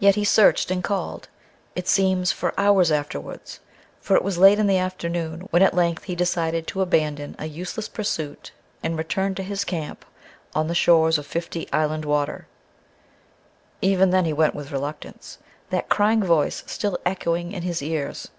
Yet 0.00 0.16
he 0.16 0.24
searched 0.24 0.68
and 0.68 0.82
called, 0.82 1.28
it 1.76 1.86
seems, 1.86 2.32
for 2.32 2.52
hours 2.58 2.90
afterwards, 2.90 3.60
for 4.00 4.16
it 4.16 4.24
was 4.24 4.36
late 4.36 4.58
in 4.58 4.66
the 4.66 4.78
afternoon 4.78 5.42
when 5.52 5.62
at 5.62 5.74
length 5.74 6.02
he 6.02 6.16
decided 6.16 6.66
to 6.66 6.80
abandon 6.82 7.36
a 7.38 7.46
useless 7.46 7.88
pursuit 7.88 8.50
and 8.82 8.98
return 8.98 9.36
to 9.36 9.44
his 9.44 9.64
camp 9.64 10.04
on 10.56 10.66
the 10.66 10.74
shores 10.74 11.18
of 11.18 11.24
Fifty 11.26 11.70
Island 11.72 12.04
Water. 12.04 12.48
Even 13.80 14.10
then 14.10 14.24
he 14.24 14.32
went 14.32 14.56
with 14.56 14.72
reluctance, 14.72 15.38
that 15.70 15.88
crying 15.88 16.24
voice 16.24 16.64
still 16.66 16.98
echoing 17.06 17.52
in 17.52 17.62
his 17.62 17.80
ears. 17.80 18.30